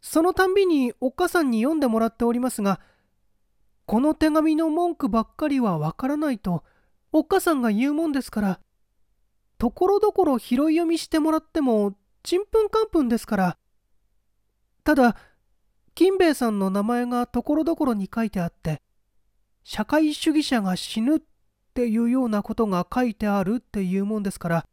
[0.01, 2.79] そのたんびにおっかさんに読んでもらっておりますが、
[3.85, 6.63] この手紙の文句ばっかりはわからないと、
[7.11, 8.59] おっかさんが言うもんですから、
[9.59, 13.57] ところどころ拾い読みしてもらってもちんぷんかんぷんですから。
[14.87, 15.17] ただ、
[15.95, 18.81] 金兵衛さんの名前がところどころに書いてあって、
[19.65, 21.19] 社会主義者が死ぬっ
[21.73, 24.65] ていうようなことが書いてあるっていうもんですから、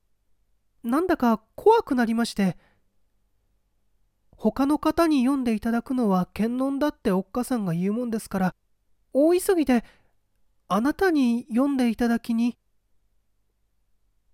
[0.84, 2.56] なんだか怖くなりまして、
[4.36, 8.54] 他の方に読んでいただくのは検問だっておっかさんが言うもんですから、
[9.12, 9.82] 大急ぎで
[10.68, 12.56] あなたに読んでいただきに。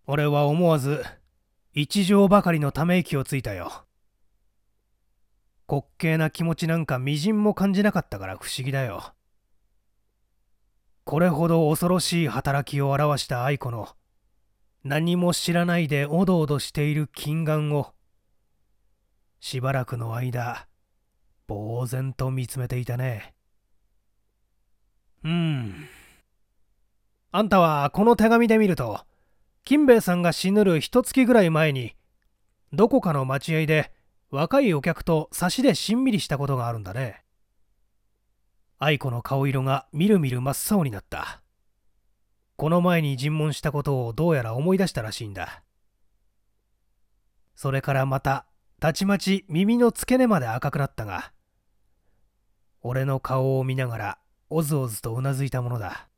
[0.07, 1.03] 俺は思わず
[1.73, 3.87] 一条ばかりのため息をついたよ。
[5.71, 9.15] 滑稽な気持ちなんかみじんも感じなかったから不思議だよ。
[11.05, 13.89] これほど恐ろしい働きを表した愛子の
[14.83, 17.93] 何も知らないでおどおどしている金眼を
[19.39, 20.67] しばらくの間
[21.47, 23.35] 呆然と見つめていたね。
[25.23, 25.89] うん。
[27.31, 29.01] あんたはこの手紙で見ると
[29.65, 31.95] 金兵衛さんが死ぬる一月ぐらい前に
[32.73, 33.93] どこかの待合で
[34.31, 37.25] 若いお客と差しでしんみりしたことがあるんだね。
[38.79, 41.43] 愛子の顔色がみるみる真っ青になった。
[42.57, 45.65] この前に尋問したことをどうやら思い出したらしいんだ。
[47.57, 48.47] それからまた
[48.79, 51.33] たちまち耳の付け根まで赤くなったが
[52.81, 56.09] 俺の顔を見ながらおずおずとうなずいたものだ。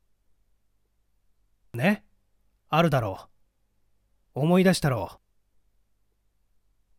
[1.73, 2.05] ね？
[2.69, 3.27] あるだろ
[4.35, 4.41] う。
[4.41, 5.22] 思い出したろう。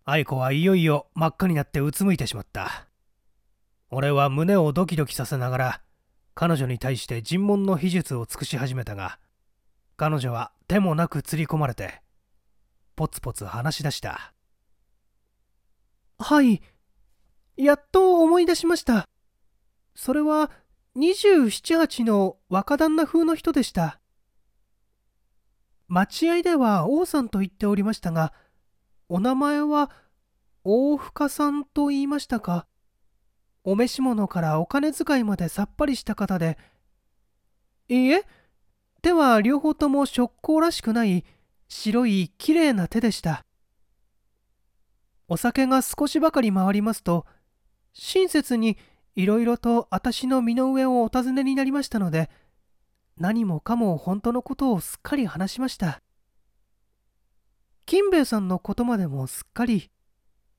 [0.06, 2.88] 愛子はいよいよ真っ赤になってうつむいてしまった。
[3.90, 5.80] 俺は胸をドキドキさせながら
[6.34, 9.18] 彼女に対して尋問の秘術を尽くし始めたが
[9.96, 12.02] 彼女は手もなく釣り込まれて
[12.96, 14.34] ポツポツ話し出した。
[16.18, 16.60] はい
[17.56, 19.08] やっと思い出しました。
[19.94, 20.50] それは
[20.96, 24.00] 278の若旦那風の人でした。
[25.88, 28.32] 待合では王さんと言っておりましたが、
[29.08, 29.90] お名前は
[30.64, 32.66] 大深さんと言いましたか？
[33.64, 36.58] お召し物からお金遣いまでさっぱりした方で、
[37.88, 38.24] いいえ、
[39.02, 41.24] 手は両方とも食行らしくない
[41.68, 43.44] 白いきれいな手でした。
[45.28, 47.26] お酒が少しばかり回りますと、
[47.92, 48.78] 親切に
[49.14, 52.30] いろいろと私の身の上をお尋ねになりましたので、
[53.18, 56.00] 何もかも本当のことをすっかり話しました。
[57.86, 59.90] 金兵衛さんのことまでもすっかり、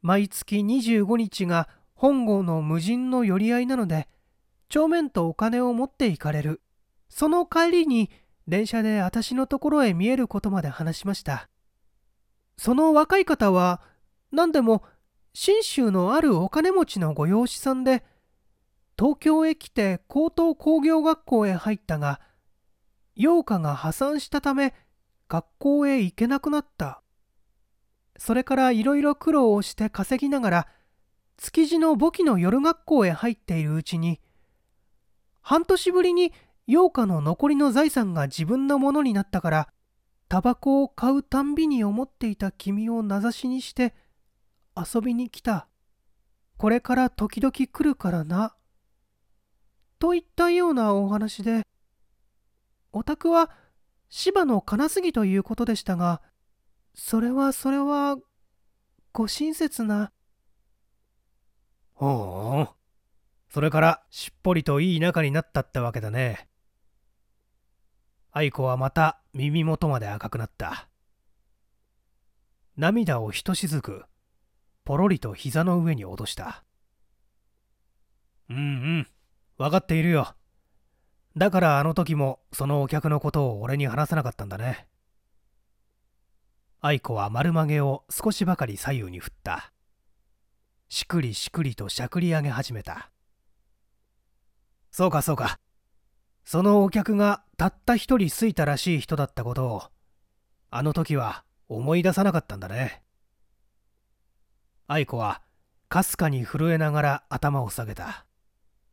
[0.02, 4.08] 毎月25日が本郷の無人の寄り合いなので、
[4.70, 6.62] 帳面とお金を持って行かれる。
[7.10, 8.12] その帰りに
[8.48, 11.50] 電車で私のところへ見えることまで話しました。
[12.58, 13.82] その若い方は
[14.32, 14.84] 何でも
[15.34, 18.06] 信州のあるお金持ちのご養子さんで、
[18.98, 22.22] 東京へ来て高等工業学校へ入ったが、
[23.16, 24.74] 陽花が破産したため
[25.28, 27.02] 学校へ行けなくなった。
[28.18, 30.68] それからいろいろ苦労をして稼ぎながら
[31.38, 34.22] 築地の簿記の夜学校へ入っているうちに
[35.42, 36.34] 半年ぶりに
[36.68, 39.70] 陽花の残りの財産が自分のものになったから
[40.28, 43.94] タバコを買うたんびに思っていた君を名指しにして
[44.76, 45.68] 遊びに来た。
[46.58, 48.56] これから時々来るからな。
[50.00, 51.66] といったようなお話で、
[52.92, 53.52] お宅は
[54.10, 56.22] 芝の金杉ということでしたが、
[56.96, 58.18] それはそれは、
[59.12, 60.14] ご親切な。
[61.94, 62.76] ほう。
[63.54, 66.48] それからしっぽりといい仲になったってわけだね。
[68.32, 70.88] 愛子はまた耳元まで赤くなった。
[72.78, 74.06] 涙をひとしずく、
[74.86, 76.64] ポロリと膝の上に落とした。
[78.50, 79.08] うんうん、
[79.58, 80.34] 分かっているよ。
[81.36, 84.88] だからあの時もそのお客のことを俺に話さなかったんだね。
[86.88, 89.74] 愛子は丸曲げを少しばかり左右に振った。
[90.88, 93.10] しくりしくりとしゃくり上げ始めた。
[94.92, 95.60] そうかそうか。
[96.44, 99.84] そのお客がたった一人すいたらしい人だったことを、
[100.70, 103.02] あの時は思い出さなかったんだね。
[104.86, 105.42] 愛子は
[105.90, 108.28] かすかに震えながら頭を下げた。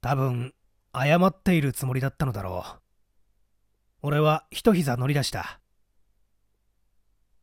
[0.00, 0.54] 多分、
[0.94, 2.80] 謝っているつもりだったのだろう。
[4.00, 5.61] 俺は一膝乗り出した。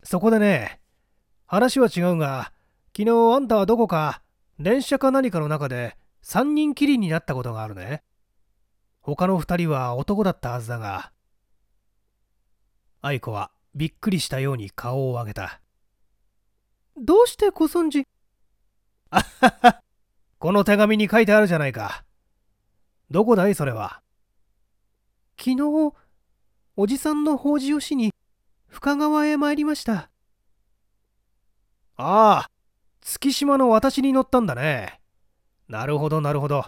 [0.03, 0.79] そこでね、
[1.45, 2.53] 話は違うが、
[2.95, 4.21] 昨日あんたはどこか、
[4.59, 8.03] 電車か何かの中で三人きりになったことがあるね。
[9.01, 11.11] 他の二人は男だったはずだが、
[13.01, 15.61] 愛子はびっくりしたように顔を上げた。
[16.97, 18.05] どうしてご存知？
[19.09, 19.81] あはは、
[20.37, 22.03] この手紙に書いてあるじゃないか。
[23.09, 23.55] どこだい？
[23.55, 24.01] それは。
[25.37, 25.93] 昨日、
[26.75, 28.13] おじさんの法事をしに
[28.69, 30.09] 深川へ参りました。
[31.97, 32.49] ああ、
[33.01, 35.01] 月島の私に乗ったんだね。
[35.67, 36.65] なるほどなるほど。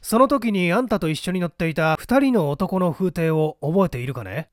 [0.00, 4.50] その時にあんたと一緒に乗っていた二人の男の風景を覚えているかね？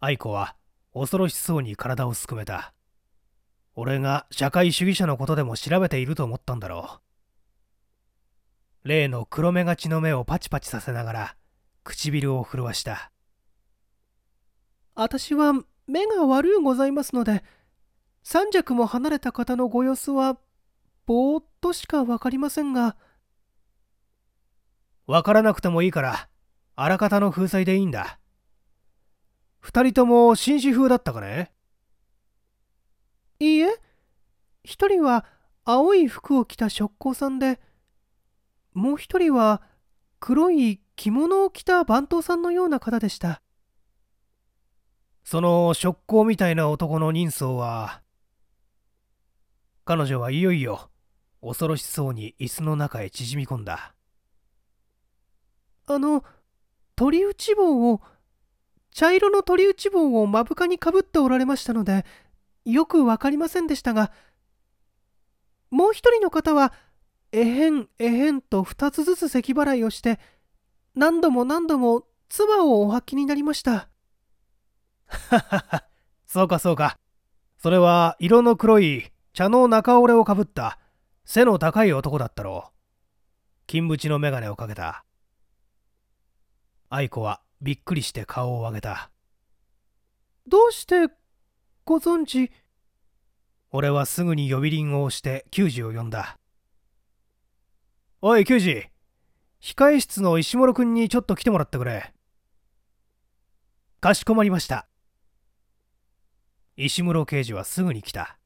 [0.00, 0.54] 愛子は
[0.94, 2.72] 恐ろしそうに体をすくめた。
[3.74, 7.00] 俺が社会主義者のことでも調べていると思ったんだろ
[8.84, 8.88] う。
[8.88, 11.36] 例の黒目がちの目をパチパチさせながら
[11.84, 13.10] 唇を震わした。
[15.00, 15.52] 私は
[15.86, 17.44] 目が悪うございますので、
[18.24, 20.38] 三尺も離れた方のご様子は、
[21.06, 22.96] ぼーっとしかわかりませんが。
[25.06, 26.28] わからなくてもいいから、
[26.74, 28.18] あらかたの風采でいいんだ。
[29.60, 31.52] 二人とも紳士風だったかね？
[33.38, 33.80] いいえ、
[34.64, 35.24] 一人は
[35.64, 37.60] 青い服を着た職工さんで、
[38.74, 39.62] もう一人は
[40.18, 43.42] 黒い着物を着た番頭さんのような方でした。
[45.30, 48.00] その職工みたいな男の人相は、
[49.84, 50.88] 彼女はいよいよ
[51.42, 53.94] 恐ろしそうに椅子の中へ縮み込んだ。
[55.86, 56.24] あの、
[56.96, 58.00] 鳥打ち棒を、
[58.90, 62.06] 茶色の鳥打ち棒を目深にかぶっておられましたので、
[62.64, 64.10] よくわかりませんでしたが、
[65.70, 66.72] もう一人の方は、
[67.32, 70.20] えへんえへんと二つずつ咳払いをして、
[70.94, 73.90] 何度も何度も唾をお吐きになりました。
[75.08, 75.84] ははは、
[76.26, 76.98] そうかそうか。
[77.58, 80.78] それは色の黒い茶の中折れをかぶった
[81.24, 82.72] 背の高い男だったろう。
[83.66, 85.04] 金縁の眼鏡をかけた。
[86.88, 89.10] 愛子はびっくりして顔を上げた。
[90.46, 91.12] どうして
[91.84, 92.50] ご存知？
[93.70, 96.38] 俺はすぐに呼び鈴を押して球児を呼んだ。
[98.22, 98.88] おい、球児。
[99.60, 102.14] 控え室の石室君にちょっと来てもらってくれ。
[104.00, 104.87] かしこまりました。
[106.80, 108.38] 石室刑事はすぐに来た。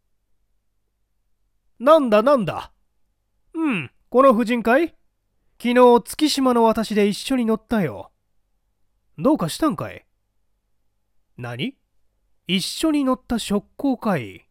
[1.78, 2.72] なんだなんだ。
[3.52, 4.94] うん、この夫人かい
[5.60, 8.10] 昨日月島の私で一緒に乗ったよ。
[9.18, 10.06] どうかしたんかい？
[11.36, 11.76] 何？
[12.46, 14.48] 一緒に乗った職工かい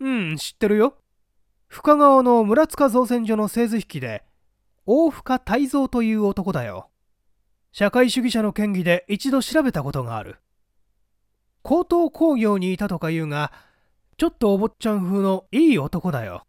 [0.00, 0.98] うん、知ってるよ。
[1.68, 4.24] 深川の村塚造船所の製図引きで
[4.86, 6.90] 大深泰造という男だよ。
[7.70, 10.41] 社会主義者の権威で一度調べたことがある。
[11.62, 13.52] 高等工業にいたとか言うが
[14.16, 16.46] ちょっとお坊ちゃん風のいい男だよ。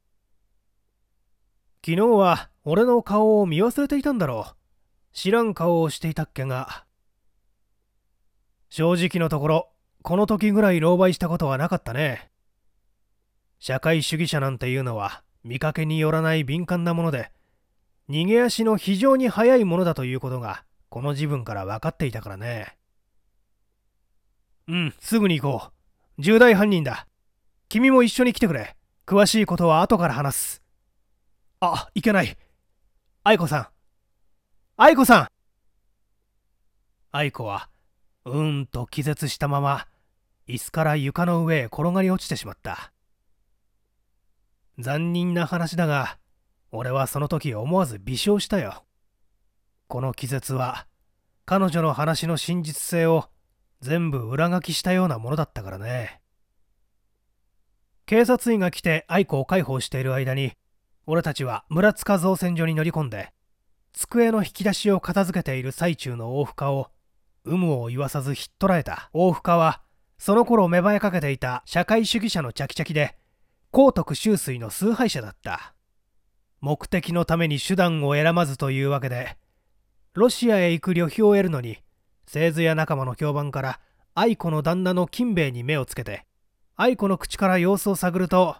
[1.85, 4.55] 昨日は俺の顔を見忘れていたんだろう。
[5.13, 6.85] 知らん顔をしていたっけが。
[8.69, 9.69] 正直のところ
[10.01, 12.29] この時ぐらい狼狽したことはなかったね。
[13.59, 17.31] 社会主義者なんていうのは見かけによらない敏感なもので
[18.09, 22.77] 逃げ足の非常に速いものだということがこの自分から分かっていたからね。
[24.67, 24.93] うん。
[24.99, 25.71] すぐに行こ
[26.17, 26.21] う。
[26.21, 27.07] 重大犯人だ。
[27.69, 28.75] 君も一緒に来てくれ。
[29.05, 30.61] 詳しいことは後から話す。
[31.59, 32.37] あいけない。
[33.23, 33.67] 愛子さん。
[34.77, 35.27] 愛子さん。
[37.11, 37.69] 愛子は
[38.25, 39.85] うんと気絶したまま
[40.47, 42.91] 椅子から床の上へ転がり落ちてしまった。
[44.79, 46.17] 残忍な話だが
[46.71, 48.83] 俺はその時思わず微笑したよ。
[49.87, 50.87] この気絶は
[51.45, 53.29] 彼女の話の真実性を
[53.83, 56.21] 全部裏書きしたようなものだったからね。
[58.05, 60.53] 警察員が来て愛子を介抱している間に
[61.05, 63.33] 俺たちは村塚造船所に乗り込んで
[63.91, 66.91] 机の引き出しを片付けている最中の大深を
[67.45, 69.09] 有無を言わさずひっ捕らえた。
[69.11, 69.81] 大深は
[70.17, 73.17] その頃芽生えかけていた社会主義者のチャキチャキで
[73.71, 75.75] 高徳修水の崇拝者だった。
[76.61, 79.37] 目的のために手段を選ばずというわけで
[80.13, 81.82] ロシアへ行く旅費を得るのに
[82.25, 83.79] 製図屋仲間の評判から
[84.15, 86.25] 愛子の旦那の金兵衛に目をつけて
[86.75, 88.55] 愛子の口から様子を探ると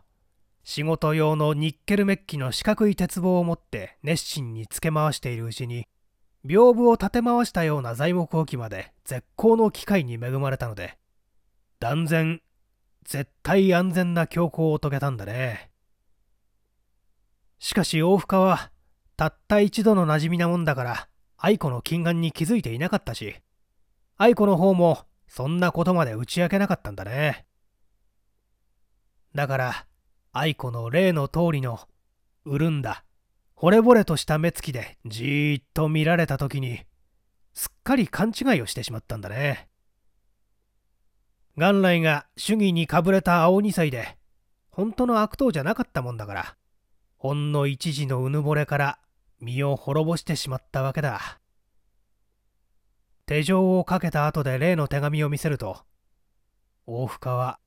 [0.64, 5.86] 仕事用のニッケルメッキの四角い鉄棒を持って熱心につけ回しているうちに
[6.46, 10.98] 屏風を立て回したような材木置きまで絶好の機会に恵まれたので
[11.80, 12.42] 断然
[13.04, 15.70] 絶対安全な強行を遂げたんだね。
[17.60, 18.72] しかし大深は
[19.16, 21.08] たった一度の馴染みなもんだから
[21.38, 23.36] 愛子の金眼に気づいていなかったし
[24.24, 27.46] 愛子の方もそんなことまで打ち明けなかったんだね。
[29.36, 29.86] だから
[30.32, 31.82] 愛子の例の通りの
[32.46, 33.04] 潤んだ。
[33.58, 36.86] 惚れ惚れとした目つきでじーっと見られた時に
[37.54, 39.68] すっかり勘違いをしてしまったんだね。
[41.58, 44.18] 元来が主義にかぶれた青二歳で
[44.70, 46.56] 本当の悪党じゃなかったもんだから
[47.18, 49.00] ほんの一時のうぬぼれから
[49.42, 51.43] 身を滅ぼしてしまったわけだ。
[53.26, 55.78] 手錠をかけた後で例の手紙を見せると
[56.86, 57.60] 大深は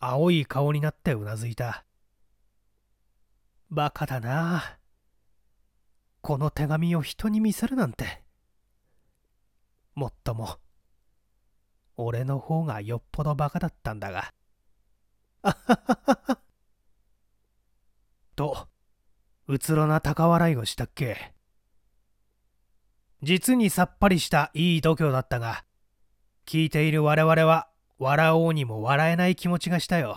[0.00, 1.84] 青い顔になってうなずいた。
[3.70, 4.78] バカだな。
[6.22, 8.22] この手紙を人に見せるなんて。
[9.94, 10.56] もっとも
[11.96, 14.32] 俺の方がよっぽどバカだったんだが。
[15.42, 16.38] あはははは
[18.34, 18.68] と
[19.46, 21.32] うつろな高笑いをしたっけ。
[23.22, 25.64] 実にさっぱりしたいい度胸だったが
[26.44, 27.68] 聞いている我々は
[27.98, 30.16] 笑おうにも笑えない気持ちがしたよ。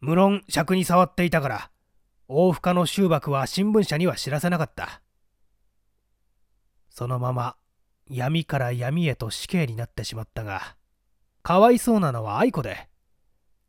[0.00, 1.70] 無論尺に触っていたから
[2.28, 5.00] 大深の修爆は新聞社には知らせなかった。
[6.90, 7.56] そのまま
[8.08, 10.76] 闇から闇へと死刑になってしまったが
[11.42, 12.88] かわいそうなのは愛子で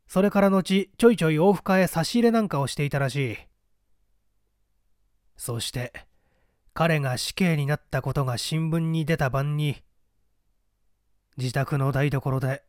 [0.08, 3.38] それから後ちょいちょい大深へ差し入れなんかをしていたらしい。
[5.36, 6.07] そして
[6.78, 9.82] 彼が死刑になったことが新聞に出た晩に
[11.36, 12.62] 自宅の台所で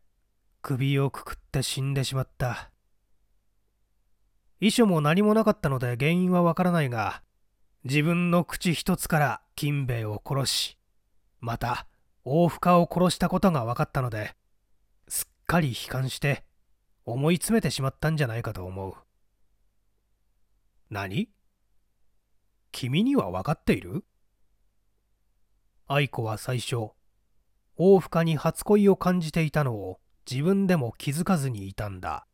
[0.63, 2.71] 首をくくって死んでしまった。
[4.59, 7.21] 遺書も何もなかったので原因はわからないが
[7.83, 10.79] 自分の口一つから金兵衛を殺し
[11.39, 11.85] また
[12.25, 14.33] 大深を殺したことが分かったので
[15.07, 16.43] すっかり悲観して
[17.05, 18.95] 思い詰めてしまったんじゃないかと思う。
[20.89, 21.29] 何？
[22.71, 24.03] 君には分かっている？
[25.87, 26.91] 愛子は最初
[27.75, 29.99] 大深に初恋を感じていたのを
[30.29, 32.27] 自分でも気づかずにいたんだ。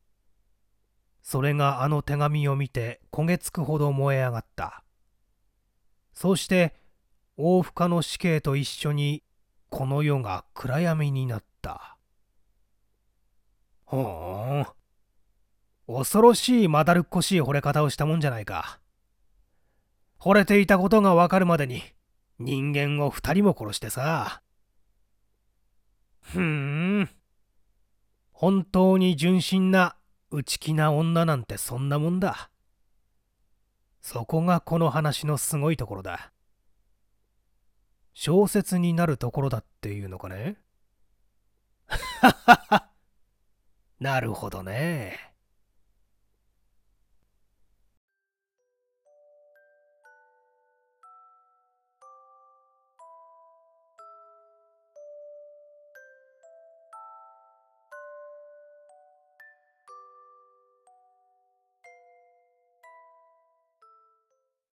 [1.21, 4.83] それがあの手紙を見て焦げつくほど燃え上がった。
[6.13, 6.75] そうして
[7.37, 9.23] 大深の死刑と一緒に
[9.69, 11.97] この世が暗闇になった。
[13.85, 14.65] ほーん
[15.87, 18.79] 恐ろしいまだるっこしい惚れ方をしたもんじゃないか。
[20.19, 21.83] 惚れていたことがわかるまでに
[22.39, 24.41] 人間を二人も殺してさ
[26.21, 27.09] ふーん
[28.31, 29.95] 本当に純真な
[30.31, 32.49] 内気な女なんてそんなもんだ。
[34.01, 36.33] そこがこの話のすごいところだ。
[38.13, 40.57] 小説になるところだっていうのかね
[43.99, 45.34] なるほどね。